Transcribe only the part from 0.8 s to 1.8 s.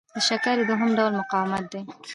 ډول مقاومت